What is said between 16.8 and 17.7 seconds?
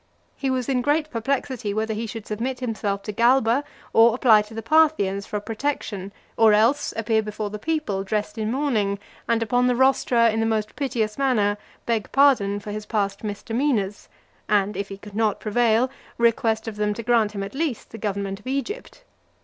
to grant him at